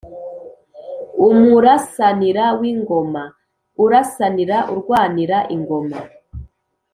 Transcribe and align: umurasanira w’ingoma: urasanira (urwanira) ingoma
umurasanira 1.27 2.45
w’ingoma: 2.59 3.23
urasanira 3.83 4.57
(urwanira) 4.73 5.37
ingoma 5.55 5.99